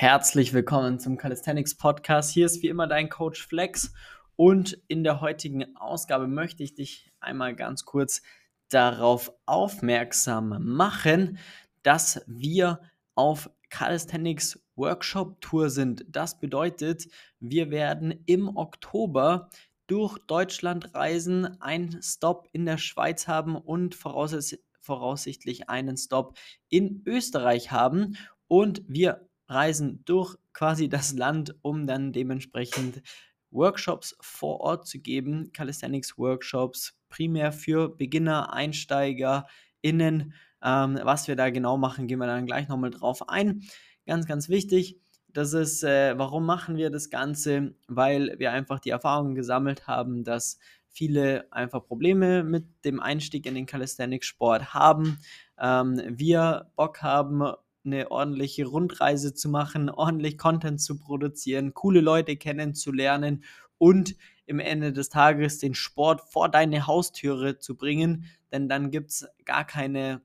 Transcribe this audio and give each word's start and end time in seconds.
Herzlich 0.00 0.54
willkommen 0.54 0.98
zum 0.98 1.18
Calisthenics 1.18 1.76
Podcast. 1.76 2.30
Hier 2.30 2.46
ist 2.46 2.62
wie 2.62 2.68
immer 2.68 2.86
dein 2.86 3.10
Coach 3.10 3.46
Flex 3.46 3.92
und 4.34 4.82
in 4.88 5.04
der 5.04 5.20
heutigen 5.20 5.76
Ausgabe 5.76 6.26
möchte 6.26 6.62
ich 6.62 6.74
dich 6.74 7.12
einmal 7.20 7.54
ganz 7.54 7.84
kurz 7.84 8.22
darauf 8.70 9.30
aufmerksam 9.44 10.56
machen, 10.64 11.36
dass 11.82 12.24
wir 12.26 12.80
auf 13.14 13.50
Calisthenics 13.68 14.64
Workshop 14.74 15.38
Tour 15.42 15.68
sind. 15.68 16.06
Das 16.08 16.40
bedeutet, 16.40 17.06
wir 17.38 17.70
werden 17.70 18.22
im 18.24 18.56
Oktober 18.56 19.50
durch 19.86 20.16
Deutschland 20.20 20.94
reisen, 20.94 21.60
einen 21.60 22.02
Stop 22.02 22.48
in 22.52 22.64
der 22.64 22.78
Schweiz 22.78 23.28
haben 23.28 23.54
und 23.54 23.94
voraussichtlich 23.94 25.68
einen 25.68 25.98
Stop 25.98 26.38
in 26.70 27.02
Österreich 27.04 27.70
haben. 27.70 28.16
Und 28.48 28.82
wir 28.88 29.29
reisen 29.50 30.02
durch 30.04 30.36
quasi 30.52 30.88
das 30.88 31.12
Land, 31.12 31.54
um 31.62 31.86
dann 31.86 32.12
dementsprechend 32.12 33.02
Workshops 33.50 34.16
vor 34.20 34.60
Ort 34.60 34.86
zu 34.86 35.00
geben, 35.00 35.52
Calisthenics 35.52 36.16
Workshops, 36.16 36.96
primär 37.08 37.52
für 37.52 37.88
Beginner, 37.88 38.52
Einsteiger, 38.52 39.46
Innen. 39.82 40.34
Ähm, 40.62 40.98
was 41.02 41.26
wir 41.26 41.36
da 41.36 41.50
genau 41.50 41.76
machen, 41.76 42.06
gehen 42.06 42.18
wir 42.18 42.26
dann 42.26 42.46
gleich 42.46 42.68
nochmal 42.68 42.90
drauf 42.90 43.28
ein. 43.28 43.62
Ganz, 44.06 44.26
ganz 44.26 44.48
wichtig. 44.48 44.98
Das 45.28 45.52
ist, 45.52 45.82
äh, 45.84 46.18
warum 46.18 46.44
machen 46.44 46.76
wir 46.76 46.90
das 46.90 47.08
Ganze? 47.08 47.74
Weil 47.86 48.34
wir 48.38 48.52
einfach 48.52 48.80
die 48.80 48.90
Erfahrung 48.90 49.34
gesammelt 49.34 49.86
haben, 49.86 50.24
dass 50.24 50.58
viele 50.88 51.50
einfach 51.52 51.86
Probleme 51.86 52.42
mit 52.42 52.66
dem 52.84 53.00
Einstieg 53.00 53.46
in 53.46 53.54
den 53.54 53.66
Calisthenics-Sport 53.66 54.74
haben. 54.74 55.18
Ähm, 55.58 56.00
wir 56.08 56.70
Bock 56.76 57.02
haben, 57.02 57.52
eine 57.84 58.10
ordentliche 58.10 58.66
Rundreise 58.66 59.34
zu 59.34 59.48
machen, 59.48 59.90
ordentlich 59.90 60.38
Content 60.38 60.80
zu 60.80 60.98
produzieren, 60.98 61.74
coole 61.74 62.00
Leute 62.00 62.36
kennenzulernen 62.36 63.44
und 63.78 64.16
im 64.46 64.58
Ende 64.58 64.92
des 64.92 65.08
Tages 65.08 65.58
den 65.58 65.74
Sport 65.74 66.20
vor 66.30 66.48
deine 66.48 66.86
Haustüre 66.86 67.58
zu 67.58 67.76
bringen, 67.76 68.26
denn 68.52 68.68
dann 68.68 68.90
gibt 68.90 69.10
es 69.10 69.26
gar 69.44 69.64
keine 69.64 70.22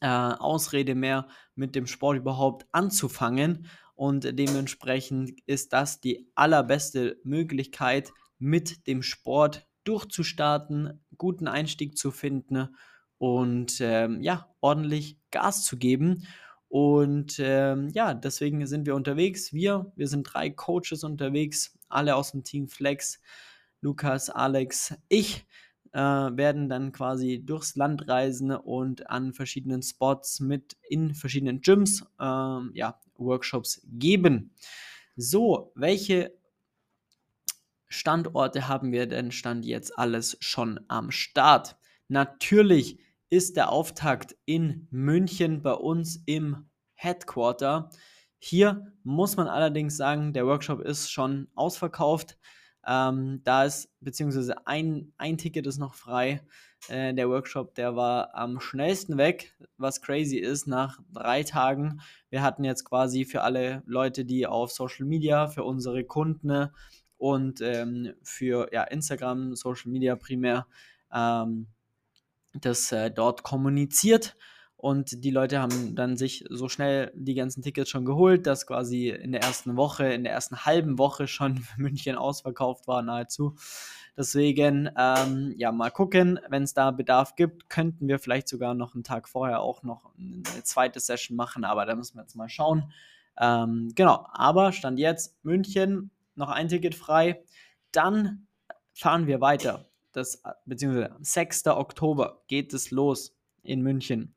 äh, 0.00 0.06
Ausrede 0.08 0.94
mehr, 0.94 1.28
mit 1.54 1.74
dem 1.74 1.86
Sport 1.86 2.18
überhaupt 2.18 2.66
anzufangen. 2.72 3.66
Und 3.94 4.38
dementsprechend 4.38 5.32
ist 5.46 5.72
das 5.72 6.00
die 6.00 6.30
allerbeste 6.34 7.18
Möglichkeit, 7.24 8.12
mit 8.38 8.86
dem 8.86 9.02
Sport 9.02 9.66
durchzustarten, 9.84 11.04
guten 11.16 11.48
Einstieg 11.48 11.96
zu 11.96 12.10
finden 12.10 12.68
und 13.18 13.78
ähm, 13.80 14.20
ja, 14.20 14.54
ordentlich 14.60 15.18
Gas 15.30 15.64
zu 15.64 15.78
geben. 15.78 16.26
Und 16.68 17.38
ähm, 17.38 17.88
ja, 17.94 18.14
deswegen 18.14 18.66
sind 18.66 18.86
wir 18.86 18.94
unterwegs. 18.94 19.52
Wir, 19.52 19.92
wir 19.96 20.08
sind 20.08 20.24
drei 20.24 20.50
Coaches 20.50 21.04
unterwegs, 21.04 21.78
alle 21.88 22.16
aus 22.16 22.32
dem 22.32 22.44
Team 22.44 22.68
Flex. 22.68 23.20
Lukas, 23.80 24.30
Alex, 24.30 24.94
ich 25.08 25.46
äh, 25.92 25.98
werden 25.98 26.68
dann 26.68 26.92
quasi 26.92 27.42
durchs 27.44 27.76
Land 27.76 28.08
reisen 28.08 28.50
und 28.50 29.08
an 29.08 29.32
verschiedenen 29.32 29.82
Spots 29.82 30.40
mit 30.40 30.76
in 30.88 31.14
verschiedenen 31.14 31.60
Gyms 31.60 32.02
äh, 32.18 32.24
ja, 32.74 33.00
Workshops 33.16 33.80
geben. 33.84 34.52
So, 35.16 35.72
welche 35.74 36.36
Standorte 37.88 38.68
haben 38.68 38.92
wir 38.92 39.06
denn 39.06 39.30
Stand 39.30 39.64
jetzt 39.64 39.98
alles 39.98 40.36
schon 40.40 40.80
am 40.88 41.10
Start? 41.10 41.76
Natürlich 42.08 42.98
ist 43.30 43.56
der 43.56 43.70
Auftakt 43.70 44.36
in 44.44 44.86
München 44.90 45.62
bei 45.62 45.72
uns 45.72 46.22
im 46.26 46.68
Headquarter. 46.94 47.90
Hier 48.38 48.92
muss 49.02 49.36
man 49.36 49.48
allerdings 49.48 49.96
sagen, 49.96 50.32
der 50.32 50.46
Workshop 50.46 50.80
ist 50.80 51.10
schon 51.10 51.48
ausverkauft. 51.54 52.38
Ähm, 52.86 53.40
da 53.42 53.64
ist, 53.64 53.90
beziehungsweise 54.00 54.66
ein, 54.66 55.12
ein 55.18 55.38
Ticket 55.38 55.66
ist 55.66 55.78
noch 55.78 55.94
frei. 55.94 56.40
Äh, 56.88 57.14
der 57.14 57.28
Workshop, 57.28 57.74
der 57.74 57.96
war 57.96 58.34
am 58.34 58.60
schnellsten 58.60 59.18
weg, 59.18 59.56
was 59.76 60.00
crazy 60.00 60.36
ist, 60.36 60.68
nach 60.68 61.00
drei 61.12 61.42
Tagen. 61.42 62.00
Wir 62.30 62.42
hatten 62.42 62.62
jetzt 62.62 62.84
quasi 62.84 63.24
für 63.24 63.42
alle 63.42 63.82
Leute, 63.86 64.24
die 64.24 64.46
auf 64.46 64.70
Social 64.70 65.06
Media, 65.06 65.48
für 65.48 65.64
unsere 65.64 66.04
Kunden 66.04 66.68
und 67.16 67.60
ähm, 67.60 68.14
für 68.22 68.72
ja, 68.72 68.84
Instagram, 68.84 69.56
Social 69.56 69.90
Media 69.90 70.14
primär, 70.14 70.66
ähm, 71.12 71.66
das 72.64 72.92
äh, 72.92 73.10
dort 73.10 73.42
kommuniziert. 73.42 74.36
Und 74.76 75.24
die 75.24 75.30
Leute 75.30 75.60
haben 75.60 75.96
dann 75.96 76.16
sich 76.16 76.44
so 76.50 76.68
schnell 76.68 77.10
die 77.14 77.34
ganzen 77.34 77.62
Tickets 77.62 77.88
schon 77.88 78.04
geholt, 78.04 78.46
dass 78.46 78.66
quasi 78.66 79.08
in 79.08 79.32
der 79.32 79.42
ersten 79.42 79.76
Woche, 79.76 80.12
in 80.12 80.22
der 80.22 80.32
ersten 80.32 80.64
halben 80.64 80.98
Woche 80.98 81.26
schon 81.26 81.64
München 81.76 82.16
ausverkauft 82.16 82.86
war, 82.86 83.02
nahezu. 83.02 83.56
Deswegen, 84.16 84.90
ähm, 84.96 85.54
ja, 85.56 85.72
mal 85.72 85.90
gucken, 85.90 86.38
wenn 86.48 86.62
es 86.62 86.74
da 86.74 86.90
Bedarf 86.90 87.36
gibt, 87.36 87.68
könnten 87.68 88.06
wir 88.08 88.18
vielleicht 88.18 88.48
sogar 88.48 88.74
noch 88.74 88.94
einen 88.94 89.04
Tag 89.04 89.28
vorher 89.28 89.60
auch 89.60 89.82
noch 89.82 90.14
eine 90.18 90.62
zweite 90.62 91.00
Session 91.00 91.36
machen, 91.36 91.64
aber 91.64 91.84
da 91.84 91.94
müssen 91.94 92.16
wir 92.16 92.22
jetzt 92.22 92.36
mal 92.36 92.48
schauen. 92.48 92.92
Ähm, 93.38 93.92
genau, 93.94 94.26
aber 94.32 94.72
Stand 94.72 94.98
jetzt 94.98 95.36
München, 95.42 96.10
noch 96.34 96.48
ein 96.48 96.68
Ticket 96.68 96.94
frei. 96.94 97.42
Dann 97.92 98.46
fahren 98.92 99.26
wir 99.26 99.40
weiter. 99.40 99.86
Das, 100.16 100.42
beziehungsweise 100.64 101.14
6. 101.20 101.66
Oktober 101.66 102.42
geht 102.48 102.72
es 102.72 102.90
los 102.90 103.36
in 103.62 103.82
München. 103.82 104.34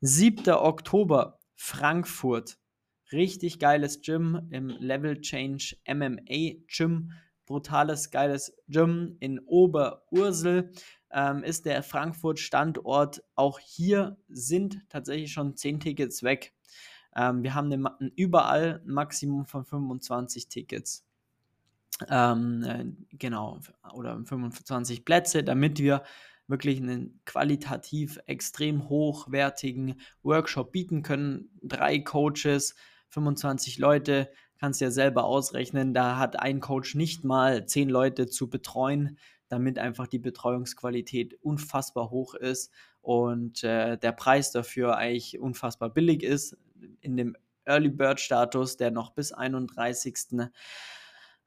7. 0.00 0.48
Oktober, 0.54 1.38
Frankfurt. 1.54 2.58
Richtig 3.12 3.58
geiles 3.58 4.00
Gym 4.00 4.48
im 4.50 4.68
Level 4.68 5.20
Change 5.20 5.76
MMA 5.86 6.64
Gym. 6.66 7.12
Brutales, 7.44 8.10
geiles 8.10 8.56
Gym 8.68 9.18
in 9.20 9.38
Oberursel 9.40 10.72
ähm, 11.10 11.42
ist 11.42 11.66
der 11.66 11.82
Frankfurt-Standort. 11.82 13.22
Auch 13.34 13.58
hier 13.58 14.16
sind 14.28 14.80
tatsächlich 14.88 15.30
schon 15.30 15.56
10 15.56 15.80
Tickets 15.80 16.22
weg. 16.22 16.54
Ähm, 17.14 17.42
wir 17.42 17.54
haben 17.54 17.70
eine, 17.70 18.12
überall 18.16 18.80
ein 18.82 18.92
Maximum 18.94 19.44
von 19.44 19.66
25 19.66 20.48
Tickets. 20.48 21.07
Ähm, 22.08 22.62
äh, 22.62 23.16
genau, 23.16 23.58
oder 23.92 24.22
25 24.24 25.04
Plätze, 25.04 25.42
damit 25.42 25.78
wir 25.78 26.02
wirklich 26.46 26.80
einen 26.80 27.20
qualitativ 27.24 28.18
extrem 28.26 28.88
hochwertigen 28.88 30.00
Workshop 30.22 30.72
bieten 30.72 31.02
können. 31.02 31.50
Drei 31.62 31.98
Coaches, 31.98 32.74
25 33.10 33.78
Leute, 33.78 34.30
kannst 34.58 34.80
du 34.80 34.86
ja 34.86 34.90
selber 34.90 35.24
ausrechnen. 35.24 35.94
Da 35.94 36.18
hat 36.18 36.38
ein 36.38 36.60
Coach 36.60 36.94
nicht 36.94 37.24
mal 37.24 37.66
zehn 37.66 37.88
Leute 37.88 38.28
zu 38.28 38.48
betreuen, 38.48 39.18
damit 39.48 39.78
einfach 39.78 40.06
die 40.06 40.18
Betreuungsqualität 40.18 41.34
unfassbar 41.42 42.10
hoch 42.10 42.34
ist 42.34 42.72
und 43.00 43.62
äh, 43.64 43.96
der 43.96 44.12
Preis 44.12 44.50
dafür 44.50 44.96
eigentlich 44.96 45.38
unfassbar 45.38 45.90
billig 45.90 46.22
ist. 46.22 46.56
In 47.00 47.16
dem 47.16 47.36
Early 47.64 47.90
Bird 47.90 48.20
Status, 48.20 48.76
der 48.76 48.90
noch 48.90 49.10
bis 49.10 49.32
31. 49.32 50.48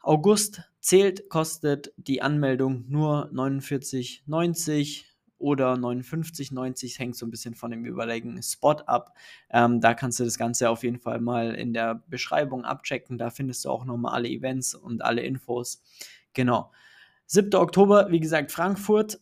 August 0.04 0.62
zählt, 0.80 1.30
kostet 1.30 1.94
die 1.98 2.22
Anmeldung 2.22 2.86
nur 2.88 3.30
49,90 3.32 5.06
oder 5.38 5.74
59,90, 5.74 6.98
hängt 7.00 7.16
so 7.16 7.26
ein 7.26 7.32
bisschen 7.32 7.56
von 7.56 7.72
dem 7.72 7.86
jeweiligen 7.86 8.42
Spot 8.42 8.74
ab. 8.86 9.16
Ähm, 9.50 9.82
da 9.82 9.94
kannst 9.94 10.20
du 10.20 10.24
das 10.24 10.38
Ganze 10.38 10.70
auf 10.70 10.84
jeden 10.84 11.00
Fall 11.00 11.20
mal 11.20 11.56
in 11.56 11.74
der 11.74 12.04
Beschreibung 12.08 12.64
abchecken. 12.64 13.18
Da 13.18 13.30
findest 13.30 13.66
du 13.66 13.70
auch 13.70 13.86
nochmal 13.86 14.14
alle 14.14 14.30
Events 14.30 14.76
und 14.76 15.04
alle 15.04 15.22
Infos. 15.22 15.82
Genau. 16.34 16.72
7. 17.26 17.56
Oktober, 17.56 18.12
wie 18.12 18.20
gesagt, 18.20 18.52
Frankfurt. 18.52 19.20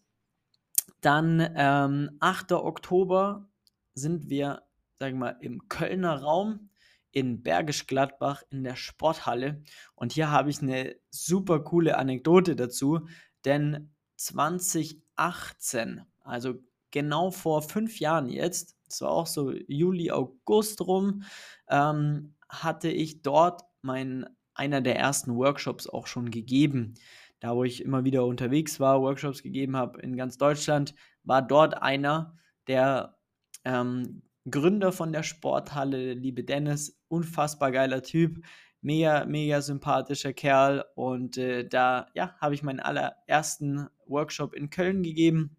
Dann 1.01 1.49
ähm, 1.55 2.17
8. 2.19 2.51
Oktober 2.51 3.47
sind 3.93 4.29
wir, 4.29 4.63
sagen 4.99 5.15
wir 5.15 5.33
mal, 5.33 5.37
im 5.41 5.69
Kölner 5.69 6.21
Raum 6.21 6.68
in 7.11 7.41
Bergisch 7.43 7.87
Gladbach 7.87 8.43
in 8.49 8.63
der 8.63 8.75
Sporthalle. 8.75 9.63
Und 9.95 10.13
hier 10.13 10.31
habe 10.31 10.49
ich 10.49 10.61
eine 10.61 10.95
super 11.09 11.59
coole 11.61 11.97
Anekdote 11.97 12.55
dazu, 12.55 13.07
denn 13.45 13.93
2018, 14.17 16.01
also 16.23 16.55
genau 16.91 17.31
vor 17.31 17.61
fünf 17.61 17.99
Jahren 17.99 18.29
jetzt, 18.29 18.75
das 18.85 19.01
war 19.01 19.11
auch 19.11 19.27
so 19.27 19.51
Juli, 19.51 20.11
August 20.11 20.81
rum, 20.81 21.23
ähm, 21.67 22.35
hatte 22.49 22.89
ich 22.89 23.21
dort 23.21 23.61
mein, 23.81 24.25
einer 24.53 24.81
der 24.81 24.97
ersten 24.97 25.35
Workshops 25.35 25.87
auch 25.87 26.07
schon 26.07 26.31
gegeben. 26.31 26.95
Da, 27.39 27.55
wo 27.55 27.63
ich 27.63 27.83
immer 27.83 28.03
wieder 28.03 28.25
unterwegs 28.25 28.79
war, 28.79 29.01
Workshops 29.01 29.43
gegeben 29.43 29.77
habe 29.77 30.01
in 30.01 30.17
ganz 30.17 30.37
Deutschland, 30.37 30.93
war 31.23 31.41
dort 31.41 31.81
einer, 31.81 32.37
der 32.67 33.17
ähm, 33.63 34.23
Gründer 34.51 34.91
von 34.91 35.11
der 35.11 35.23
Sporthalle, 35.23 36.05
der 36.05 36.15
liebe 36.15 36.43
Dennis, 36.43 36.99
unfassbar 37.07 37.71
geiler 37.71 38.03
Typ, 38.03 38.43
mega, 38.81 39.25
mega 39.25 39.61
sympathischer 39.61 40.33
Kerl. 40.33 40.85
Und 40.95 41.37
äh, 41.37 41.67
da 41.67 42.07
ja, 42.13 42.35
habe 42.39 42.53
ich 42.53 42.63
meinen 42.63 42.79
allerersten 42.79 43.87
Workshop 44.07 44.53
in 44.53 44.69
Köln 44.69 45.03
gegeben. 45.03 45.55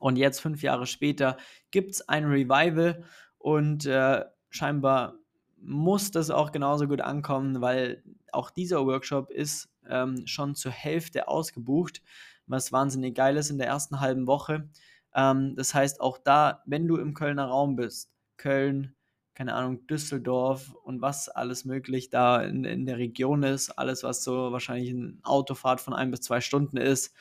Und 0.00 0.16
jetzt, 0.16 0.40
fünf 0.40 0.62
Jahre 0.62 0.86
später, 0.86 1.36
gibt 1.70 1.92
es 1.92 2.08
ein 2.08 2.24
Revival 2.24 3.04
und 3.38 3.86
äh, 3.86 4.24
scheinbar 4.50 5.18
muss 5.60 6.10
das 6.10 6.30
auch 6.30 6.50
genauso 6.50 6.88
gut 6.88 7.00
ankommen, 7.00 7.60
weil 7.60 8.02
auch 8.32 8.50
dieser 8.50 8.84
Workshop 8.86 9.30
ist 9.30 9.68
ähm, 9.88 10.26
schon 10.26 10.54
zur 10.54 10.72
Hälfte 10.72 11.28
ausgebucht, 11.28 12.02
was 12.46 12.72
wahnsinnig 12.72 13.14
geil 13.14 13.36
ist 13.36 13.50
in 13.50 13.58
der 13.58 13.68
ersten 13.68 14.00
halben 14.00 14.26
Woche. 14.26 14.68
Ähm, 15.14 15.54
das 15.56 15.74
heißt, 15.74 16.00
auch 16.00 16.18
da, 16.18 16.62
wenn 16.66 16.86
du 16.88 16.96
im 16.96 17.14
Kölner 17.14 17.46
Raum 17.46 17.76
bist, 17.76 18.10
Köln, 18.36 18.94
keine 19.34 19.54
Ahnung, 19.54 19.86
Düsseldorf 19.86 20.74
und 20.84 21.00
was 21.00 21.28
alles 21.28 21.64
möglich 21.64 22.10
da 22.10 22.42
in, 22.42 22.64
in 22.64 22.86
der 22.86 22.98
Region 22.98 23.42
ist, 23.42 23.70
alles, 23.70 24.02
was 24.02 24.22
so 24.22 24.52
wahrscheinlich 24.52 24.90
eine 24.90 25.18
Autofahrt 25.22 25.80
von 25.80 25.94
ein 25.94 26.10
bis 26.10 26.20
zwei 26.20 26.40
Stunden 26.40 26.76
ist, 26.76 27.14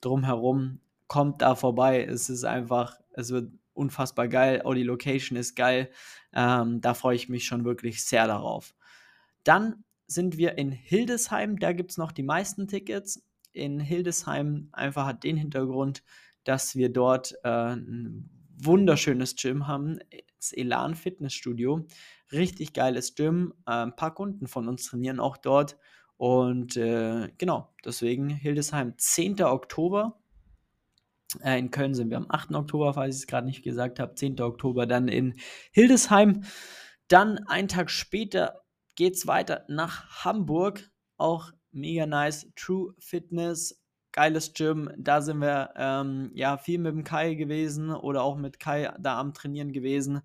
drumherum, 0.00 0.80
kommt 1.06 1.42
da 1.42 1.54
vorbei. 1.54 2.04
Es 2.04 2.28
ist 2.28 2.44
einfach, 2.44 2.98
es 3.12 3.30
wird 3.30 3.52
unfassbar 3.72 4.28
geil. 4.28 4.62
Auch 4.62 4.74
die 4.74 4.82
Location 4.82 5.36
ist 5.36 5.54
geil. 5.54 5.90
Ähm, 6.32 6.80
da 6.80 6.94
freue 6.94 7.16
ich 7.16 7.28
mich 7.28 7.44
schon 7.44 7.64
wirklich 7.64 8.04
sehr 8.04 8.26
darauf. 8.26 8.74
Dann 9.42 9.84
sind 10.06 10.36
wir 10.36 10.58
in 10.58 10.70
Hildesheim. 10.72 11.58
Da 11.58 11.72
gibt 11.72 11.90
es 11.90 11.98
noch 11.98 12.12
die 12.12 12.22
meisten 12.22 12.68
Tickets. 12.68 13.24
In 13.52 13.80
Hildesheim 13.80 14.68
einfach 14.72 15.06
hat 15.06 15.24
den 15.24 15.36
Hintergrund, 15.36 16.02
dass 16.44 16.76
wir 16.76 16.92
dort 16.92 17.34
äh, 17.42 17.74
ein 17.74 18.30
wunderschönes 18.56 19.36
Gym 19.36 19.66
haben. 19.66 19.98
Das 20.36 20.52
Elan 20.52 20.94
Fitnessstudio. 20.94 21.86
Richtig 22.32 22.72
geiles 22.72 23.14
Gym. 23.14 23.54
Äh, 23.66 23.72
ein 23.72 23.96
paar 23.96 24.14
Kunden 24.14 24.46
von 24.46 24.68
uns 24.68 24.84
trainieren 24.86 25.20
auch 25.20 25.36
dort. 25.36 25.76
Und 26.16 26.76
äh, 26.76 27.28
genau, 27.38 27.74
deswegen 27.84 28.28
Hildesheim, 28.28 28.94
10. 28.96 29.42
Oktober. 29.42 30.20
Äh, 31.42 31.58
in 31.58 31.70
Köln 31.70 31.94
sind 31.94 32.10
wir 32.10 32.16
am 32.16 32.26
8. 32.28 32.54
Oktober, 32.54 32.94
falls 32.94 33.16
ich 33.16 33.22
es 33.22 33.26
gerade 33.26 33.46
nicht 33.46 33.62
gesagt 33.62 33.98
habe. 33.98 34.14
10. 34.14 34.40
Oktober 34.40 34.86
dann 34.86 35.08
in 35.08 35.34
Hildesheim. 35.72 36.44
Dann 37.08 37.38
einen 37.46 37.68
Tag 37.68 37.90
später 37.90 38.62
geht 38.94 39.14
es 39.16 39.26
weiter 39.26 39.64
nach 39.68 40.24
Hamburg. 40.24 40.90
Auch 41.16 41.50
mega 41.72 42.06
nice. 42.06 42.46
True 42.54 42.94
Fitness, 42.98 43.83
geiles 44.14 44.54
Gym. 44.54 44.90
Da 44.96 45.20
sind 45.20 45.40
wir 45.40 45.70
ähm, 45.76 46.30
ja 46.34 46.56
viel 46.56 46.78
mit 46.78 46.92
dem 46.92 47.04
Kai 47.04 47.34
gewesen 47.34 47.90
oder 47.90 48.22
auch 48.22 48.36
mit 48.36 48.60
Kai 48.60 48.92
da 48.98 49.18
am 49.18 49.34
Trainieren 49.34 49.72
gewesen. 49.72 50.22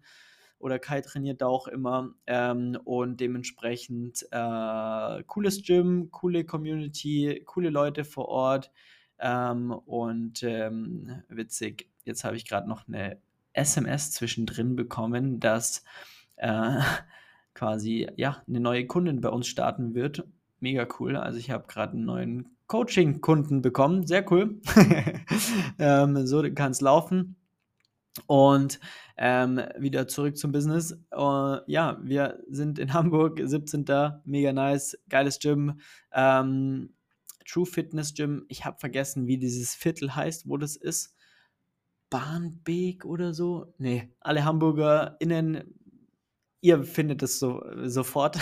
Oder 0.59 0.77
Kai 0.77 1.01
trainiert 1.01 1.41
da 1.41 1.47
auch 1.47 1.68
immer. 1.68 2.13
Ähm, 2.27 2.77
und 2.83 3.19
dementsprechend 3.19 4.27
äh, 4.31 5.24
cooles 5.25 5.63
Gym, 5.63 6.12
coole 6.12 6.45
Community, 6.45 7.41
coole 7.45 7.69
Leute 7.71 8.06
vor 8.06 8.27
Ort. 8.27 8.71
Ähm, 9.19 9.71
und 9.71 10.44
ähm, 10.44 11.24
witzig, 11.27 11.89
jetzt 12.06 12.24
habe 12.24 12.38
ich 12.38 12.45
gerade 12.45 12.69
noch 12.69 12.88
eine 12.88 13.19
SMS 13.53 14.12
zwischendrin 14.12 14.75
bekommen, 14.75 15.39
dass 15.39 15.83
äh, 16.35 16.80
quasi 17.56 18.07
ja 18.18 18.44
eine 18.47 18.59
neue 18.59 18.85
Kundin 18.85 19.21
bei 19.21 19.30
uns 19.30 19.47
starten 19.47 19.95
wird. 19.95 20.24
Mega 20.59 20.88
cool. 21.00 21.15
Also 21.15 21.39
ich 21.39 21.50
habe 21.50 21.68
gerade 21.68 21.94
einen 21.94 22.06
neuen 22.06 22.56
Coaching-Kunden 22.69 23.62
bekommen. 23.62 24.06
Sehr 24.06 24.31
cool. 24.31 24.62
ähm, 25.80 26.25
so 26.25 26.42
kann 26.54 26.71
es 26.71 26.81
laufen. 26.81 27.36
Und 28.27 28.80
ähm, 29.18 29.62
wieder 29.77 30.07
zurück 30.07 30.38
zum 30.38 30.51
Business. 30.51 30.94
Uh, 31.13 31.57
ja, 31.68 32.00
wir 32.01 32.39
sind 32.50 32.80
in 32.80 32.94
Hamburg, 32.94 33.42
17. 33.44 33.86
Mega 34.24 34.54
nice, 34.54 34.98
geiles 35.10 35.39
Gym. 35.39 35.80
Ähm, 36.13 36.94
True 37.45 37.66
Fitness 37.66 38.13
Gym. 38.13 38.45
Ich 38.48 38.63
habe 38.66 38.80
vergessen, 38.80 39.25
wie 39.25 39.39
dieses 39.39 39.74
Viertel 39.74 40.16
heißt, 40.16 40.48
wo 40.48 40.57
das 40.57 40.75
ist. 40.75 41.16
Bahnbeek 42.12 43.04
oder 43.06 43.33
so? 43.33 43.74
Nee, 43.77 44.13
alle 44.19 44.45
HamburgerInnen, 44.45 45.75
ihr 46.62 46.83
findet 46.83 47.24
es 47.24 47.39
so, 47.39 47.63
sofort. 47.83 48.38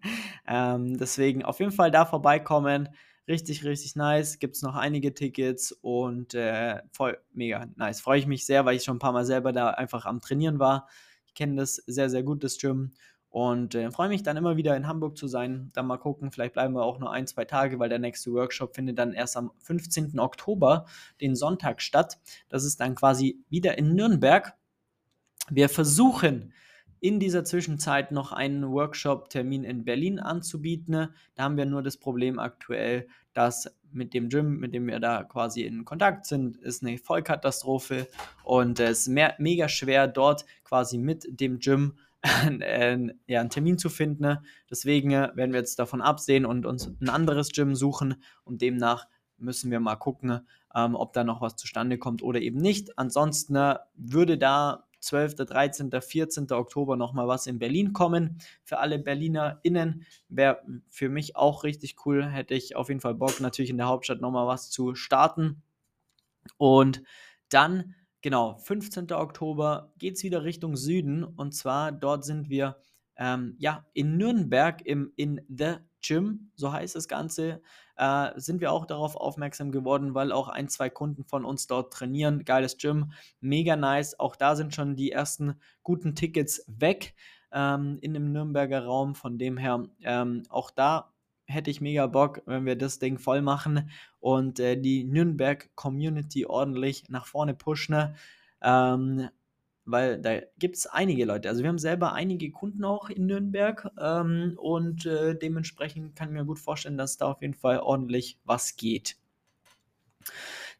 ähm, 0.46 0.98
deswegen 0.98 1.44
auf 1.44 1.60
jeden 1.60 1.72
Fall 1.72 1.90
da 1.90 2.04
vorbeikommen. 2.04 2.90
Richtig, 3.30 3.64
richtig 3.64 3.94
nice. 3.94 4.40
Gibt 4.40 4.56
es 4.56 4.62
noch 4.62 4.74
einige 4.74 5.14
Tickets 5.14 5.70
und 5.70 6.34
äh, 6.34 6.82
voll 6.90 7.16
mega 7.32 7.64
nice. 7.76 8.00
Freue 8.00 8.18
ich 8.18 8.26
mich 8.26 8.44
sehr, 8.44 8.64
weil 8.64 8.74
ich 8.74 8.82
schon 8.82 8.96
ein 8.96 8.98
paar 8.98 9.12
Mal 9.12 9.24
selber 9.24 9.52
da 9.52 9.70
einfach 9.70 10.04
am 10.04 10.20
Trainieren 10.20 10.58
war. 10.58 10.88
Ich 11.26 11.34
kenne 11.34 11.54
das 11.54 11.76
sehr, 11.76 12.10
sehr 12.10 12.24
gut, 12.24 12.42
das 12.42 12.58
Gym. 12.58 12.90
Und 13.28 13.76
äh, 13.76 13.88
freue 13.92 14.08
mich 14.08 14.24
dann 14.24 14.36
immer 14.36 14.56
wieder 14.56 14.76
in 14.76 14.88
Hamburg 14.88 15.16
zu 15.16 15.28
sein. 15.28 15.70
Dann 15.74 15.86
mal 15.86 15.98
gucken, 15.98 16.32
vielleicht 16.32 16.54
bleiben 16.54 16.74
wir 16.74 16.82
auch 16.82 16.98
nur 16.98 17.12
ein, 17.12 17.28
zwei 17.28 17.44
Tage, 17.44 17.78
weil 17.78 17.88
der 17.88 18.00
nächste 18.00 18.32
Workshop 18.32 18.74
findet 18.74 18.98
dann 18.98 19.12
erst 19.12 19.36
am 19.36 19.52
15. 19.60 20.18
Oktober, 20.18 20.86
den 21.20 21.36
Sonntag, 21.36 21.82
statt. 21.82 22.18
Das 22.48 22.64
ist 22.64 22.80
dann 22.80 22.96
quasi 22.96 23.44
wieder 23.48 23.78
in 23.78 23.94
Nürnberg. 23.94 24.54
Wir 25.48 25.68
versuchen 25.68 26.52
in 27.00 27.18
dieser 27.18 27.44
Zwischenzeit 27.44 28.12
noch 28.12 28.30
einen 28.32 28.70
Workshop-Termin 28.70 29.64
in 29.64 29.84
Berlin 29.84 30.20
anzubieten. 30.20 31.08
Da 31.34 31.42
haben 31.42 31.56
wir 31.56 31.64
nur 31.64 31.82
das 31.82 31.96
Problem 31.96 32.38
aktuell, 32.38 33.08
dass 33.32 33.74
mit 33.92 34.14
dem 34.14 34.28
Gym, 34.28 34.58
mit 34.58 34.74
dem 34.74 34.86
wir 34.86 35.00
da 35.00 35.24
quasi 35.24 35.62
in 35.62 35.84
Kontakt 35.84 36.26
sind, 36.26 36.56
ist 36.58 36.82
eine 36.82 36.98
Vollkatastrophe 36.98 38.06
und 38.44 38.80
es 38.80 39.00
ist 39.00 39.08
mehr, 39.08 39.34
mega 39.38 39.68
schwer 39.68 40.06
dort 40.06 40.44
quasi 40.64 40.98
mit 40.98 41.40
dem 41.40 41.58
Gym 41.58 41.94
äh, 42.60 42.98
ja, 43.26 43.40
einen 43.40 43.50
Termin 43.50 43.78
zu 43.78 43.88
finden. 43.88 44.38
Deswegen 44.70 45.12
äh, 45.12 45.30
werden 45.34 45.52
wir 45.52 45.60
jetzt 45.60 45.78
davon 45.78 46.02
absehen 46.02 46.44
und 46.44 46.66
uns 46.66 46.90
ein 47.00 47.08
anderes 47.08 47.50
Gym 47.50 47.74
suchen 47.74 48.22
und 48.44 48.62
demnach 48.62 49.06
müssen 49.38 49.70
wir 49.70 49.80
mal 49.80 49.96
gucken, 49.96 50.46
ähm, 50.74 50.94
ob 50.94 51.12
da 51.14 51.24
noch 51.24 51.40
was 51.40 51.56
zustande 51.56 51.98
kommt 51.98 52.22
oder 52.22 52.40
eben 52.40 52.58
nicht. 52.58 52.98
Ansonsten 52.98 53.56
äh, 53.56 53.76
würde 53.94 54.36
da 54.36 54.84
12., 55.00 55.34
13., 55.36 55.90
14. 56.00 56.50
Oktober 56.52 56.96
nochmal 56.96 57.28
was 57.28 57.46
in 57.46 57.58
Berlin 57.58 57.92
kommen. 57.92 58.38
Für 58.62 58.78
alle 58.78 58.98
BerlinerInnen 58.98 60.06
wäre 60.28 60.62
für 60.88 61.08
mich 61.08 61.36
auch 61.36 61.64
richtig 61.64 62.06
cool. 62.06 62.24
Hätte 62.26 62.54
ich 62.54 62.76
auf 62.76 62.88
jeden 62.88 63.00
Fall 63.00 63.14
Bock, 63.14 63.40
natürlich 63.40 63.70
in 63.70 63.78
der 63.78 63.88
Hauptstadt 63.88 64.20
nochmal 64.20 64.46
was 64.46 64.70
zu 64.70 64.94
starten. 64.94 65.62
Und 66.58 67.02
dann 67.48 67.94
Genau, 68.22 68.58
15. 68.58 69.10
Oktober 69.12 69.94
geht 69.96 70.16
es 70.16 70.22
wieder 70.22 70.44
Richtung 70.44 70.76
Süden 70.76 71.24
und 71.24 71.54
zwar 71.54 71.90
dort 71.90 72.22
sind 72.22 72.50
wir 72.50 72.76
ähm, 73.20 73.54
ja 73.58 73.84
in 73.92 74.16
Nürnberg 74.16 74.84
im 74.84 75.12
in 75.14 75.40
The 75.48 75.76
Gym, 76.02 76.50
so 76.56 76.72
heißt 76.72 76.96
das 76.96 77.06
Ganze, 77.06 77.60
äh, 77.96 78.30
sind 78.36 78.60
wir 78.60 78.72
auch 78.72 78.86
darauf 78.86 79.14
aufmerksam 79.14 79.70
geworden, 79.70 80.14
weil 80.14 80.32
auch 80.32 80.48
ein, 80.48 80.68
zwei 80.68 80.88
Kunden 80.88 81.24
von 81.24 81.44
uns 81.44 81.66
dort 81.66 81.92
trainieren. 81.92 82.44
Geiles 82.44 82.78
Gym, 82.78 83.12
mega 83.40 83.76
nice. 83.76 84.18
Auch 84.18 84.34
da 84.34 84.56
sind 84.56 84.74
schon 84.74 84.96
die 84.96 85.12
ersten 85.12 85.54
guten 85.82 86.14
Tickets 86.14 86.64
weg 86.66 87.14
ähm, 87.52 87.98
in 88.00 88.14
dem 88.14 88.32
Nürnberger 88.32 88.84
Raum. 88.84 89.14
Von 89.14 89.38
dem 89.38 89.58
her 89.58 89.84
ähm, 90.02 90.44
auch 90.48 90.70
da 90.70 91.12
hätte 91.44 91.70
ich 91.70 91.80
mega 91.80 92.06
Bock, 92.06 92.42
wenn 92.46 92.64
wir 92.64 92.76
das 92.76 92.98
Ding 92.98 93.18
voll 93.18 93.42
machen 93.42 93.90
und 94.20 94.60
äh, 94.60 94.80
die 94.80 95.04
Nürnberg-Community 95.04 96.46
ordentlich 96.46 97.08
nach 97.10 97.26
vorne 97.26 97.54
pushen. 97.54 98.14
Ähm, 98.62 99.28
weil 99.84 100.20
da 100.20 100.40
gibt 100.58 100.76
es 100.76 100.86
einige 100.86 101.24
Leute. 101.24 101.48
Also 101.48 101.62
wir 101.62 101.68
haben 101.68 101.78
selber 101.78 102.12
einige 102.12 102.50
Kunden 102.50 102.84
auch 102.84 103.10
in 103.10 103.26
Nürnberg 103.26 103.90
ähm, 104.00 104.54
und 104.56 105.06
äh, 105.06 105.36
dementsprechend 105.36 106.16
kann 106.16 106.28
ich 106.28 106.34
mir 106.34 106.44
gut 106.44 106.58
vorstellen, 106.58 106.98
dass 106.98 107.16
da 107.16 107.26
auf 107.26 107.42
jeden 107.42 107.54
Fall 107.54 107.80
ordentlich 107.80 108.38
was 108.44 108.76
geht. 108.76 109.16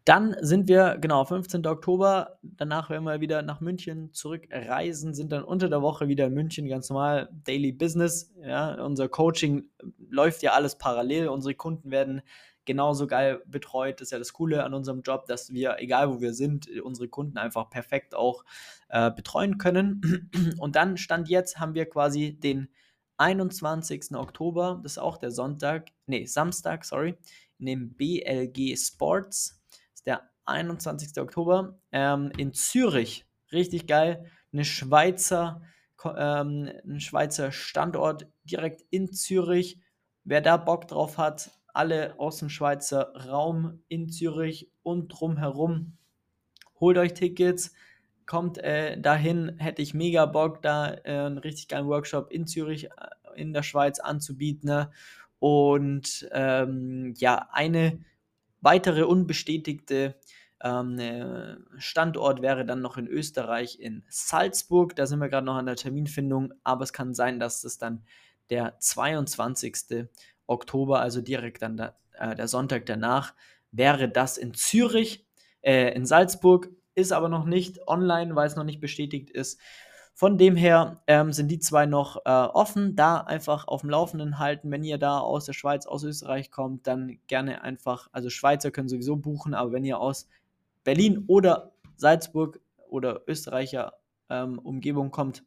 Dann 0.05 0.35
sind 0.41 0.67
wir, 0.67 0.97
genau, 0.99 1.25
15. 1.25 1.67
Oktober. 1.67 2.39
Danach 2.43 2.89
werden 2.89 3.05
wir 3.05 3.21
wieder 3.21 3.43
nach 3.43 3.61
München 3.61 4.13
zurückreisen, 4.13 5.13
sind 5.15 5.31
dann 5.31 5.45
unter 5.45 5.69
der 5.69 5.83
Woche 5.83 6.09
wieder 6.09 6.27
in 6.27 6.35
München, 6.35 6.69
ganz 6.69 6.89
normal, 6.89 7.29
Daily 7.45 7.73
Business. 7.73 8.33
Ja, 8.43 8.83
unser 8.83 9.09
Coaching 9.09 9.69
läuft 10.09 10.43
ja 10.43 10.53
alles 10.53 10.79
parallel. 10.79 11.29
Unsere 11.29 11.55
Kunden 11.55 11.91
werden 11.91 12.23
genauso 12.71 13.09
geil 13.09 13.43
betreut. 13.47 14.01
Das 14.01 14.07
ist 14.07 14.13
ja 14.13 14.19
das 14.19 14.33
Coole 14.33 14.63
an 14.63 14.75
unserem 14.75 15.03
Job, 15.03 15.27
dass 15.27 15.53
wir, 15.53 15.77
egal 15.81 16.09
wo 16.09 16.21
wir 16.21 16.33
sind, 16.35 16.69
unsere 16.81 17.09
Kunden 17.09 17.37
einfach 17.37 17.69
perfekt 17.69 18.15
auch 18.15 18.45
äh, 18.89 19.11
betreuen 19.11 19.59
können. 19.59 20.31
Und 20.59 20.77
dann 20.77 20.97
stand 20.97 21.29
jetzt, 21.29 21.59
haben 21.59 21.75
wir 21.75 21.89
quasi 21.89 22.39
den 22.39 22.69
21. 23.17 24.15
Oktober, 24.15 24.79
das 24.85 24.93
ist 24.93 24.99
auch 24.99 25.19
der 25.19 25.33
Sonntag, 25.33 25.89
nee, 26.07 26.27
Samstag, 26.27 26.85
sorry, 26.85 27.19
in 27.59 27.67
dem 27.67 27.95
BLG 27.95 28.77
Sports 28.79 29.61
ist 29.93 30.07
der 30.07 30.31
21. 30.45 31.21
Oktober 31.21 31.79
ähm, 31.91 32.31
in 32.37 32.55
Zürich. 32.55 33.27
Richtig 33.53 33.89
geil. 33.89 34.31
Eine 34.53 34.65
Schweizer, 34.65 35.61
ähm, 36.05 36.71
ein 36.87 37.01
Schweizer 37.01 37.51
Standort 37.51 38.29
direkt 38.45 38.85
in 38.91 39.13
Zürich. 39.13 39.81
Wer 40.25 40.41
da 40.41 40.57
Bock 40.57 40.87
drauf 40.87 41.19
hat, 41.19 41.51
alle 41.75 42.19
aus 42.19 42.39
dem 42.39 42.49
Schweizer 42.49 43.15
Raum 43.27 43.83
in 43.89 44.09
Zürich 44.09 44.71
und 44.83 45.09
drumherum, 45.09 45.97
holt 46.79 46.99
euch 46.99 47.15
Tickets, 47.15 47.75
kommt 48.27 48.59
äh, 48.59 49.01
dahin. 49.01 49.57
Hätte 49.59 49.83
ich 49.83 49.93
mega 49.95 50.25
Bock, 50.27 50.63
da 50.63 50.95
äh, 51.05 51.27
einen 51.27 51.39
richtig 51.39 51.69
geilen 51.69 51.89
Workshop 51.89 52.31
in 52.31 52.47
Zürich 52.47 52.85
äh, 52.87 52.91
in 53.35 53.53
der 53.53 53.63
Schweiz 53.63 53.99
anzubieten. 53.99 54.69
Ne? 54.69 54.91
Und 55.41 56.29
ähm, 56.33 57.15
ja, 57.17 57.49
eine 57.53 58.05
weitere 58.61 59.03
unbestätigte 59.03 60.15
Ähm, 60.63 60.99
äh, 60.99 61.57
Standort 61.79 62.43
wäre 62.43 62.67
dann 62.67 62.83
noch 62.83 62.99
in 62.99 63.07
Österreich 63.09 63.81
in 63.81 64.05
Salzburg. 64.11 64.95
Da 64.95 65.07
sind 65.07 65.19
wir 65.19 65.31
gerade 65.31 65.47
noch 65.47 65.57
an 65.57 65.65
der 65.65 65.77
Terminfindung, 65.77 66.53
aber 66.65 66.85
es 66.85 66.93
kann 66.93 67.15
sein, 67.15 67.41
dass 67.41 67.65
es 67.65 67.79
dann 67.79 68.05
der 68.51 68.79
22. 68.79 70.07
Oktober, 70.51 71.01
also 71.01 71.21
direkt 71.21 71.63
dann 71.63 71.77
der, 71.77 71.97
äh, 72.19 72.35
der 72.35 72.49
Sonntag 72.49 72.87
danach, 72.87 73.35
wäre 73.73 74.09
das 74.09 74.37
in 74.37 74.55
Zürich, 74.55 75.27
äh, 75.63 75.95
in 75.95 76.05
Salzburg, 76.05 76.69
ist 76.95 77.13
aber 77.13 77.29
noch 77.29 77.45
nicht 77.45 77.87
online, 77.87 78.35
weil 78.35 78.47
es 78.47 78.57
noch 78.57 78.65
nicht 78.65 78.81
bestätigt 78.81 79.31
ist. 79.31 79.61
Von 80.13 80.37
dem 80.37 80.57
her 80.57 81.03
ähm, 81.07 81.33
sind 81.33 81.49
die 81.49 81.61
zwei 81.61 81.87
noch 81.87 82.19
äh, 82.27 82.31
offen. 82.31 82.95
Da 82.95 83.19
einfach 83.19 83.69
auf 83.69 83.81
dem 83.81 83.91
Laufenden 83.91 84.39
halten. 84.39 84.71
Wenn 84.71 84.85
ihr 84.85 84.99
da 84.99 85.19
aus 85.19 85.47
der 85.47 85.55
Schweiz, 85.55 85.87
aus 85.87 86.03
Österreich 86.03 86.51
kommt, 86.51 86.87
dann 86.87 87.19
gerne 87.27 87.63
einfach, 87.63 88.09
also 88.13 88.29
Schweizer 88.29 88.71
können 88.71 88.89
sowieso 88.89 89.17
buchen, 89.17 89.55
aber 89.55 89.73
wenn 89.73 89.85
ihr 89.85 89.99
aus 89.99 90.29
Berlin 90.85 91.25
oder 91.27 91.73
Salzburg 91.97 92.61
oder 92.89 93.23
Österreicher 93.29 93.95
ähm, 94.29 94.59
Umgebung 94.59 95.11
kommt, 95.11 95.45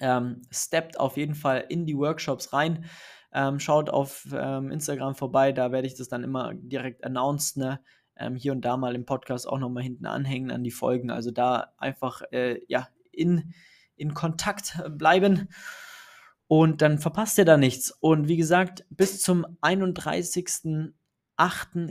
ähm, 0.00 0.42
steppt 0.50 0.98
auf 0.98 1.16
jeden 1.16 1.34
Fall 1.34 1.64
in 1.68 1.86
die 1.86 1.96
Workshops 1.96 2.52
rein. 2.52 2.84
Ähm, 3.32 3.60
schaut 3.60 3.90
auf 3.90 4.26
ähm, 4.32 4.70
Instagram 4.70 5.14
vorbei, 5.14 5.52
da 5.52 5.70
werde 5.70 5.86
ich 5.86 5.94
das 5.94 6.08
dann 6.08 6.24
immer 6.24 6.54
direkt 6.54 7.04
announcen. 7.04 7.62
Ne? 7.62 7.80
Ähm, 8.16 8.34
hier 8.34 8.52
und 8.52 8.62
da 8.62 8.76
mal 8.76 8.94
im 8.94 9.04
Podcast 9.04 9.46
auch 9.48 9.58
nochmal 9.58 9.82
hinten 9.82 10.06
anhängen 10.06 10.50
an 10.50 10.64
die 10.64 10.70
Folgen. 10.70 11.10
Also 11.10 11.30
da 11.30 11.72
einfach 11.78 12.22
äh, 12.32 12.60
ja, 12.68 12.88
in, 13.12 13.52
in 13.96 14.14
Kontakt 14.14 14.80
bleiben 14.90 15.48
und 16.48 16.80
dann 16.80 16.98
verpasst 16.98 17.38
ihr 17.38 17.44
da 17.44 17.56
nichts. 17.58 17.90
Und 17.90 18.26
wie 18.26 18.38
gesagt, 18.38 18.84
bis 18.88 19.22
zum 19.22 19.44
31.08. 19.60 20.92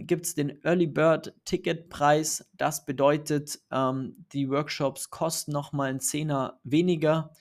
gibt 0.04 0.26
es 0.26 0.34
den 0.34 0.64
Early 0.64 0.88
Bird 0.88 1.36
Ticketpreis. 1.46 2.50
Das 2.54 2.84
bedeutet, 2.86 3.60
ähm, 3.72 4.26
die 4.34 4.50
Workshops 4.50 5.12
kosten 5.12 5.52
nochmal 5.52 5.92
einen 5.92 6.00
Zehner 6.00 6.60
weniger. 6.64 7.32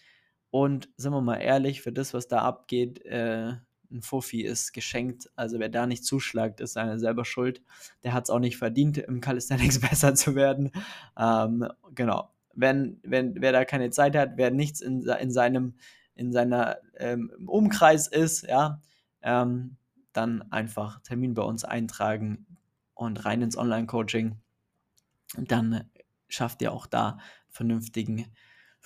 Und 0.50 0.90
sind 0.98 1.12
wir 1.12 1.22
mal 1.22 1.36
ehrlich, 1.36 1.80
für 1.80 1.92
das, 1.92 2.12
was 2.12 2.28
da 2.28 2.42
abgeht, 2.42 3.02
äh, 3.06 3.54
ein 3.90 4.02
Fuffi 4.02 4.42
ist 4.42 4.72
geschenkt. 4.72 5.30
Also 5.36 5.58
wer 5.58 5.68
da 5.68 5.86
nicht 5.86 6.04
zuschlagt, 6.04 6.60
ist 6.60 6.74
seine 6.74 6.98
selber 6.98 7.24
schuld. 7.24 7.62
Der 8.04 8.12
hat 8.12 8.24
es 8.24 8.30
auch 8.30 8.38
nicht 8.38 8.56
verdient, 8.56 8.98
im 8.98 9.20
Calisthenics 9.20 9.80
besser 9.88 10.14
zu 10.14 10.34
werden. 10.34 10.70
Ähm, 11.18 11.68
genau. 11.94 12.30
Wenn, 12.54 12.98
wenn, 13.02 13.40
wer 13.40 13.52
da 13.52 13.64
keine 13.64 13.90
Zeit 13.90 14.16
hat, 14.16 14.32
wer 14.36 14.50
nichts 14.50 14.80
in, 14.80 15.06
in 15.06 15.30
seinem 15.30 15.74
in 16.16 16.32
seiner 16.32 16.78
ähm, 16.96 17.30
Umkreis 17.46 18.08
ist, 18.08 18.42
ja, 18.48 18.80
ähm, 19.22 19.76
dann 20.12 20.50
einfach 20.50 21.00
Termin 21.02 21.34
bei 21.34 21.42
uns 21.42 21.64
eintragen 21.64 22.46
und 22.94 23.24
rein 23.26 23.42
ins 23.42 23.58
Online-Coaching. 23.58 24.36
Dann 25.36 25.90
schafft 26.28 26.62
ihr 26.62 26.72
auch 26.72 26.86
da 26.86 27.18
vernünftigen 27.50 28.26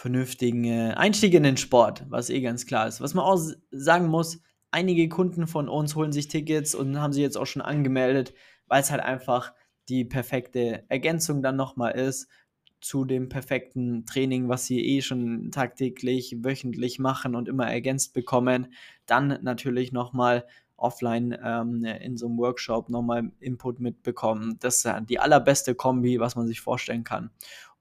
vernünftigen 0.00 0.64
äh, 0.64 0.94
Einstieg 0.96 1.34
in 1.34 1.42
den 1.42 1.58
Sport, 1.58 2.06
was 2.08 2.30
eh 2.30 2.40
ganz 2.40 2.64
klar 2.64 2.88
ist. 2.88 3.02
Was 3.02 3.12
man 3.12 3.24
auch 3.26 3.38
sagen 3.70 4.06
muss, 4.06 4.40
einige 4.70 5.08
Kunden 5.08 5.46
von 5.46 5.68
uns 5.68 5.94
holen 5.96 6.12
sich 6.12 6.28
Tickets 6.28 6.74
und 6.74 7.00
haben 7.00 7.12
sie 7.12 7.22
jetzt 7.22 7.36
auch 7.36 7.46
schon 7.46 7.62
angemeldet, 7.62 8.34
weil 8.66 8.82
es 8.82 8.90
halt 8.90 9.02
einfach 9.02 9.52
die 9.88 10.04
perfekte 10.04 10.84
Ergänzung 10.88 11.42
dann 11.42 11.56
nochmal 11.56 11.92
ist 11.92 12.28
zu 12.80 13.04
dem 13.04 13.28
perfekten 13.28 14.06
Training, 14.06 14.48
was 14.48 14.64
sie 14.66 14.80
eh 14.80 15.02
schon 15.02 15.50
tagtäglich, 15.50 16.36
wöchentlich 16.42 16.98
machen 16.98 17.34
und 17.34 17.48
immer 17.48 17.70
ergänzt 17.70 18.14
bekommen. 18.14 18.72
Dann 19.06 19.38
natürlich 19.42 19.92
nochmal 19.92 20.46
offline 20.76 21.36
ähm, 21.44 21.84
in 21.84 22.16
so 22.16 22.26
einem 22.26 22.38
Workshop 22.38 22.88
nochmal 22.88 23.32
Input 23.38 23.80
mitbekommen. 23.80 24.56
Das 24.60 24.84
ist 24.84 24.88
die 25.10 25.18
allerbeste 25.18 25.74
Kombi, 25.74 26.20
was 26.20 26.36
man 26.36 26.46
sich 26.46 26.62
vorstellen 26.62 27.04
kann. 27.04 27.30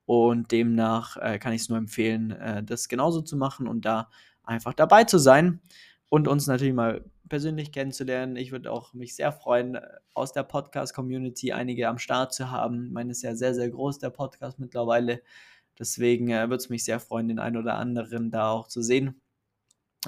Und 0.04 0.52
demnach 0.52 1.16
äh, 1.16 1.38
kann 1.38 1.54
ich 1.54 1.62
es 1.62 1.68
nur 1.70 1.78
empfehlen, 1.78 2.32
äh, 2.32 2.62
das 2.62 2.88
genauso 2.88 3.22
zu 3.22 3.36
machen 3.36 3.66
und 3.66 3.86
da 3.86 4.10
einfach 4.42 4.74
dabei 4.74 5.04
zu 5.04 5.18
sein 5.18 5.60
und 6.10 6.28
uns 6.28 6.46
natürlich 6.46 6.74
mal 6.74 7.04
persönlich 7.28 7.72
kennenzulernen. 7.72 8.36
Ich 8.36 8.52
würde 8.52 8.70
auch 8.70 8.92
mich 8.92 9.14
sehr 9.14 9.32
freuen, 9.32 9.78
aus 10.12 10.32
der 10.32 10.42
Podcast-Community 10.42 11.52
einige 11.52 11.88
am 11.88 11.98
Start 11.98 12.34
zu 12.34 12.50
haben. 12.50 12.92
Meine, 12.92 13.12
ist 13.12 13.22
ja 13.22 13.34
sehr, 13.34 13.54
sehr 13.54 13.70
groß, 13.70 14.00
der 14.00 14.10
Podcast 14.10 14.58
mittlerweile. 14.58 15.22
Deswegen 15.78 16.28
äh, 16.28 16.42
würde 16.42 16.56
es 16.56 16.68
mich 16.68 16.84
sehr 16.84 17.00
freuen, 17.00 17.28
den 17.28 17.38
einen 17.38 17.56
oder 17.56 17.76
anderen 17.76 18.30
da 18.30 18.50
auch 18.50 18.66
zu 18.66 18.82
sehen. 18.82 19.22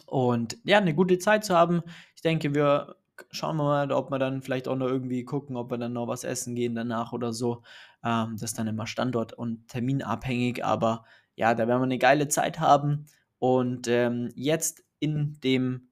Und 0.06 0.59
ja, 0.64 0.78
eine 0.78 0.94
gute 0.94 1.18
Zeit 1.18 1.44
zu 1.44 1.56
haben. 1.56 1.82
Ich 2.16 2.23
denke, 2.23 2.54
wir 2.54 2.97
schauen 3.30 3.56
wir 3.56 3.64
mal, 3.64 3.92
ob 3.92 4.11
wir 4.11 4.18
dann 4.18 4.42
vielleicht 4.42 4.66
auch 4.66 4.76
noch 4.76 4.88
irgendwie 4.88 5.25
gucken, 5.25 5.56
ob 5.56 5.71
wir 5.71 5.78
dann 5.78 5.92
noch 5.92 6.09
was 6.09 6.25
essen 6.25 6.56
gehen 6.56 6.75
danach 6.75 7.12
oder 7.12 7.32
so. 7.32 7.62
Ähm, 8.04 8.32
das 8.32 8.50
ist 8.50 8.59
dann 8.59 8.66
immer 8.66 8.88
Standort- 8.88 9.35
und 9.35 9.68
terminabhängig, 9.68 10.64
aber 10.64 11.04
ja, 11.37 11.54
da 11.54 11.68
werden 11.68 11.80
wir 11.80 11.85
eine 11.85 11.99
geile 11.99 12.26
Zeit 12.28 12.59
haben. 12.59 13.06
Und 13.38 13.87
ähm, 13.87 14.30
jetzt 14.35 14.85
in 14.99 15.38
dem 15.44 15.91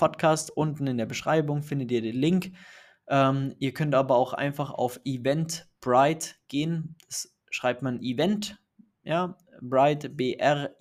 Podcast 0.00 0.50
unten 0.50 0.86
in 0.86 0.96
der 0.96 1.04
Beschreibung 1.04 1.62
findet 1.62 1.92
ihr 1.92 2.00
den 2.00 2.16
Link. 2.16 2.52
Ähm, 3.06 3.54
ihr 3.58 3.74
könnt 3.74 3.94
aber 3.94 4.16
auch 4.16 4.32
einfach 4.32 4.70
auf 4.70 4.98
Eventbrite 5.04 6.36
gehen. 6.48 6.96
Das 7.06 7.36
schreibt 7.50 7.82
man 7.82 8.00
Event, 8.00 8.58
ja, 9.02 9.36
Brite, 9.60 10.08
B-R-I-T-E.de 10.08 10.72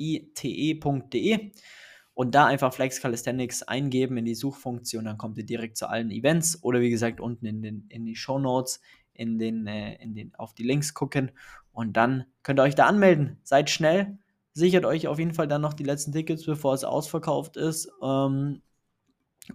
und 2.13 2.33
da 2.33 2.45
einfach 2.45 2.73
Flex 2.73 3.01
Calisthenics 3.01 3.63
eingeben 3.63 4.15
in 4.15 4.23
die 4.23 4.35
Suchfunktion, 4.35 5.03
dann 5.03 5.17
kommt 5.17 5.38
ihr 5.38 5.45
direkt 5.45 5.75
zu 5.75 5.89
allen 5.89 6.11
Events 6.11 6.63
oder 6.63 6.79
wie 6.79 6.89
gesagt 6.89 7.19
unten 7.19 7.45
in, 7.45 7.61
den, 7.61 7.88
in 7.89 8.05
die 8.05 8.15
Show 8.15 8.39
Notes 8.39 8.79
in 9.11 9.38
den, 9.38 9.67
äh, 9.67 9.95
in 10.01 10.15
den, 10.15 10.33
auf 10.35 10.53
die 10.53 10.63
Links 10.63 10.93
gucken 10.93 11.31
und 11.73 11.97
dann 11.97 12.23
könnt 12.41 12.61
ihr 12.61 12.63
euch 12.63 12.75
da 12.75 12.85
anmelden. 12.85 13.38
Seid 13.43 13.69
schnell, 13.69 14.17
sichert 14.53 14.85
euch 14.85 15.07
auf 15.07 15.19
jeden 15.19 15.33
Fall 15.33 15.49
dann 15.49 15.61
noch 15.61 15.73
die 15.73 15.83
letzten 15.83 16.13
Tickets, 16.13 16.45
bevor 16.45 16.73
es 16.73 16.85
ausverkauft 16.85 17.57
ist. 17.57 17.91
Ähm, 18.01 18.61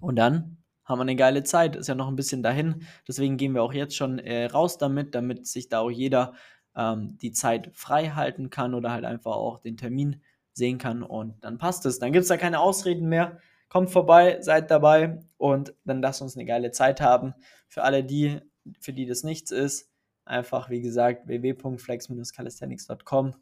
und 0.00 0.16
dann 0.16 0.58
haben 0.84 0.98
wir 0.98 1.02
eine 1.02 1.16
geile 1.16 1.42
Zeit. 1.44 1.76
Ist 1.76 1.88
ja 1.88 1.94
noch 1.94 2.08
ein 2.08 2.16
bisschen 2.16 2.42
dahin. 2.42 2.86
Deswegen 3.08 3.36
gehen 3.36 3.54
wir 3.54 3.62
auch 3.62 3.72
jetzt 3.72 3.96
schon 3.96 4.18
äh, 4.18 4.46
raus 4.46 4.78
damit, 4.78 5.14
damit 5.14 5.46
sich 5.46 5.68
da 5.68 5.80
auch 5.80 5.90
jeder 5.90 6.34
ähm, 6.76 7.16
die 7.18 7.32
Zeit 7.32 7.70
frei 7.74 8.10
halten 8.10 8.50
kann 8.50 8.74
oder 8.74 8.90
halt 8.90 9.04
einfach 9.04 9.32
auch 9.32 9.60
den 9.60 9.76
Termin 9.76 10.22
sehen 10.52 10.78
kann 10.78 11.02
und 11.02 11.42
dann 11.42 11.58
passt 11.58 11.84
es. 11.86 11.98
Dann 11.98 12.12
gibt 12.12 12.22
es 12.22 12.28
da 12.28 12.36
keine 12.36 12.60
Ausreden 12.60 13.08
mehr. 13.08 13.38
Kommt 13.68 13.90
vorbei, 13.90 14.38
seid 14.40 14.70
dabei 14.70 15.18
und 15.36 15.74
dann 15.84 16.00
lasst 16.00 16.22
uns 16.22 16.36
eine 16.36 16.44
geile 16.44 16.70
Zeit 16.70 17.00
haben. 17.00 17.34
Für 17.66 17.82
alle 17.82 18.04
die, 18.04 18.40
für 18.78 18.92
die 18.92 19.06
das 19.06 19.24
nichts 19.24 19.50
ist, 19.50 19.90
einfach 20.24 20.70
wie 20.70 20.80
gesagt 20.80 21.26
www.flex-calisthenics.com 21.26 23.34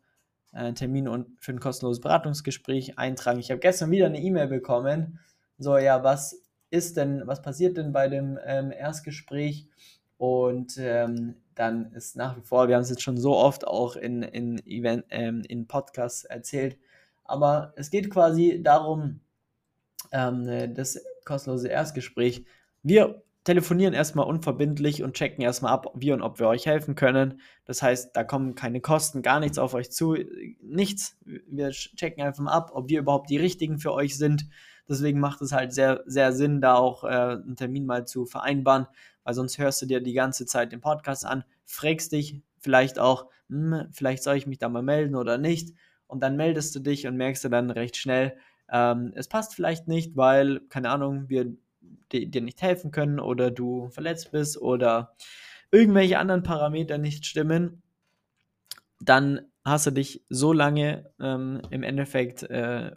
äh, 0.52 0.72
Termin 0.72 1.08
und 1.08 1.28
für 1.40 1.52
ein 1.52 1.60
kostenloses 1.60 2.00
Beratungsgespräch 2.00 2.98
eintragen. 2.98 3.40
Ich 3.40 3.50
habe 3.50 3.60
gestern 3.60 3.90
wieder 3.90 4.06
eine 4.06 4.20
E-Mail 4.20 4.48
bekommen. 4.48 5.18
So, 5.62 5.78
ja, 5.78 6.02
was 6.02 6.42
ist 6.70 6.96
denn, 6.96 7.22
was 7.26 7.42
passiert 7.42 7.76
denn 7.76 7.92
bei 7.92 8.08
dem 8.08 8.38
ähm, 8.44 8.72
Erstgespräch? 8.72 9.68
Und 10.18 10.76
ähm, 10.78 11.36
dann 11.54 11.92
ist 11.92 12.16
nach 12.16 12.36
wie 12.36 12.42
vor, 12.42 12.68
wir 12.68 12.76
haben 12.76 12.82
es 12.82 12.90
jetzt 12.90 13.02
schon 13.02 13.16
so 13.16 13.36
oft 13.36 13.66
auch 13.66 13.96
in, 13.96 14.22
in, 14.22 14.58
Event, 14.66 15.04
ähm, 15.10 15.42
in 15.48 15.66
Podcasts 15.66 16.24
erzählt, 16.24 16.78
aber 17.24 17.72
es 17.76 17.90
geht 17.90 18.10
quasi 18.10 18.60
darum, 18.62 19.20
ähm, 20.12 20.74
das 20.74 21.00
kostenlose 21.24 21.68
Erstgespräch. 21.68 22.44
Wir 22.82 23.22
telefonieren 23.44 23.94
erstmal 23.94 24.26
unverbindlich 24.26 25.02
und 25.02 25.14
checken 25.14 25.42
erstmal 25.42 25.72
ab, 25.72 25.92
wie 25.94 26.12
und 26.12 26.22
ob 26.22 26.38
wir 26.38 26.46
euch 26.46 26.66
helfen 26.66 26.94
können. 26.94 27.40
Das 27.64 27.82
heißt, 27.82 28.14
da 28.14 28.22
kommen 28.22 28.54
keine 28.54 28.80
Kosten, 28.80 29.22
gar 29.22 29.40
nichts 29.40 29.58
auf 29.58 29.74
euch 29.74 29.90
zu, 29.90 30.16
nichts. 30.60 31.18
Wir 31.24 31.70
checken 31.70 32.22
einfach 32.22 32.44
mal 32.44 32.52
ab, 32.52 32.70
ob 32.74 32.88
wir 32.88 33.00
überhaupt 33.00 33.30
die 33.30 33.38
richtigen 33.38 33.78
für 33.78 33.92
euch 33.92 34.16
sind. 34.16 34.48
Deswegen 34.88 35.20
macht 35.20 35.42
es 35.42 35.52
halt 35.52 35.72
sehr, 35.72 36.02
sehr 36.06 36.32
Sinn, 36.32 36.60
da 36.60 36.74
auch 36.74 37.04
äh, 37.04 37.08
einen 37.08 37.56
Termin 37.56 37.86
mal 37.86 38.06
zu 38.06 38.26
vereinbaren, 38.26 38.86
weil 39.24 39.34
sonst 39.34 39.58
hörst 39.58 39.82
du 39.82 39.86
dir 39.86 40.00
die 40.00 40.12
ganze 40.12 40.46
Zeit 40.46 40.72
den 40.72 40.80
Podcast 40.80 41.24
an, 41.24 41.44
fragst 41.64 42.12
dich 42.12 42.42
vielleicht 42.58 42.98
auch, 42.98 43.26
hm, 43.48 43.88
vielleicht 43.92 44.22
soll 44.22 44.36
ich 44.36 44.46
mich 44.46 44.58
da 44.58 44.68
mal 44.68 44.82
melden 44.82 45.16
oder 45.16 45.38
nicht 45.38 45.74
und 46.06 46.22
dann 46.22 46.36
meldest 46.36 46.74
du 46.74 46.80
dich 46.80 47.06
und 47.06 47.16
merkst 47.16 47.44
du 47.44 47.48
dann 47.48 47.70
recht 47.70 47.96
schnell, 47.96 48.36
ähm, 48.70 49.12
es 49.14 49.28
passt 49.28 49.54
vielleicht 49.54 49.86
nicht, 49.88 50.16
weil, 50.16 50.60
keine 50.68 50.90
Ahnung, 50.90 51.28
wir 51.28 51.56
dir 52.12 52.40
nicht 52.40 52.62
helfen 52.62 52.90
können 52.90 53.20
oder 53.20 53.50
du 53.50 53.88
verletzt 53.88 54.32
bist 54.32 54.60
oder 54.60 55.14
irgendwelche 55.70 56.18
anderen 56.18 56.42
Parameter 56.42 56.98
nicht 56.98 57.26
stimmen, 57.26 57.82
dann 59.00 59.40
hast 59.64 59.86
du 59.86 59.90
dich 59.90 60.24
so 60.28 60.52
lange 60.52 61.10
ähm, 61.20 61.62
im 61.70 61.82
Endeffekt 61.82 62.42
äh, 62.44 62.92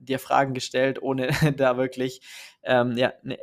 dir 0.00 0.18
Fragen 0.18 0.54
gestellt, 0.54 1.02
ohne 1.02 1.28
da 1.56 1.76
wirklich 1.76 2.20
ähm, 2.62 2.96
ja, 2.96 3.12
ne, 3.22 3.38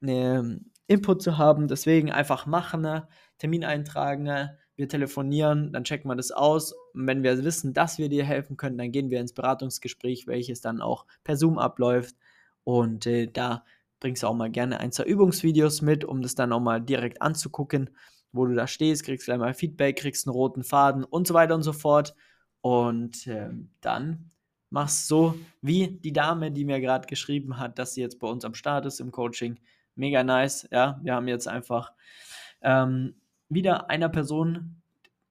ne 0.00 0.60
Input 0.86 1.22
zu 1.22 1.38
haben. 1.38 1.68
Deswegen 1.68 2.10
einfach 2.10 2.46
machen, 2.46 2.80
ne? 2.82 3.08
Termin 3.38 3.64
eintragen, 3.64 4.24
ne? 4.24 4.58
wir 4.78 4.88
telefonieren, 4.88 5.72
dann 5.72 5.84
checken 5.84 6.08
wir 6.08 6.14
das 6.14 6.30
aus. 6.30 6.72
Und 6.94 7.06
wenn 7.06 7.24
wir 7.24 7.42
wissen, 7.44 7.74
dass 7.74 7.98
wir 7.98 8.08
dir 8.08 8.24
helfen 8.24 8.56
können, 8.56 8.78
dann 8.78 8.92
gehen 8.92 9.10
wir 9.10 9.20
ins 9.20 9.32
Beratungsgespräch, 9.32 10.28
welches 10.28 10.60
dann 10.60 10.80
auch 10.80 11.04
per 11.24 11.36
Zoom 11.36 11.58
abläuft. 11.58 12.16
Und 12.62 13.06
äh, 13.06 13.26
da 13.26 13.64
bringst 14.00 14.24
auch 14.24 14.34
mal 14.34 14.50
gerne 14.50 14.80
ein, 14.80 14.92
zwei 14.92 15.04
Übungsvideos 15.04 15.82
mit, 15.82 16.04
um 16.04 16.22
das 16.22 16.34
dann 16.34 16.52
auch 16.52 16.60
mal 16.60 16.80
direkt 16.80 17.22
anzugucken. 17.22 17.90
wo 18.32 18.44
du 18.46 18.54
da 18.54 18.66
stehst, 18.66 19.04
kriegst 19.04 19.24
gleich 19.24 19.38
mal 19.38 19.54
Feedback, 19.54 19.96
kriegst 19.98 20.26
einen 20.26 20.34
roten 20.34 20.62
Faden 20.62 21.02
und 21.04 21.26
so 21.26 21.34
weiter 21.34 21.54
und 21.54 21.62
so 21.62 21.72
fort. 21.72 22.14
Und 22.60 23.26
äh, 23.26 23.50
dann 23.80 24.30
machst 24.70 25.08
so 25.08 25.34
wie 25.62 25.88
die 25.88 26.12
Dame, 26.12 26.52
die 26.52 26.64
mir 26.64 26.80
gerade 26.80 27.06
geschrieben 27.06 27.58
hat, 27.58 27.78
dass 27.78 27.94
sie 27.94 28.02
jetzt 28.02 28.18
bei 28.18 28.28
uns 28.28 28.44
am 28.44 28.54
Start 28.54 28.86
ist 28.86 29.00
im 29.00 29.12
Coaching. 29.12 29.58
Mega 29.94 30.22
nice, 30.22 30.68
ja. 30.70 31.00
Wir 31.02 31.14
haben 31.14 31.26
jetzt 31.28 31.48
einfach 31.48 31.92
ähm, 32.60 33.14
wieder 33.48 33.88
einer 33.90 34.08
Person 34.08 34.82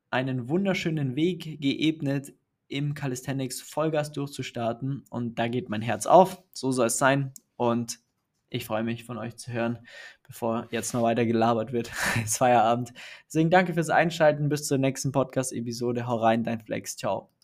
einen 0.09 0.49
wunderschönen 0.49 1.15
Weg 1.15 1.61
geebnet, 1.61 2.33
im 2.69 2.93
Calisthenics 2.93 3.61
Vollgas 3.61 4.11
durchzustarten. 4.11 5.03
Und 5.09 5.39
da 5.39 5.47
geht 5.47 5.69
mein 5.69 5.81
Herz 5.81 6.05
auf. 6.05 6.43
So 6.51 6.71
soll 6.71 6.87
es 6.87 6.97
sein. 6.97 7.33
Und 7.55 7.99
ich 8.49 8.65
freue 8.65 8.83
mich, 8.83 9.03
von 9.03 9.17
euch 9.17 9.35
zu 9.37 9.51
hören, 9.51 9.79
bevor 10.25 10.67
jetzt 10.71 10.93
noch 10.93 11.03
weiter 11.03 11.25
gelabert 11.25 11.71
wird. 11.73 11.91
es 12.15 12.31
ist 12.31 12.37
Feierabend. 12.37 12.93
Deswegen 13.27 13.49
danke 13.49 13.73
fürs 13.73 13.89
Einschalten. 13.89 14.49
Bis 14.49 14.67
zur 14.67 14.77
nächsten 14.77 15.11
Podcast-Episode. 15.11 16.07
Hau 16.07 16.17
rein, 16.17 16.43
dein 16.43 16.61
Flex. 16.61 16.95
Ciao. 16.97 17.36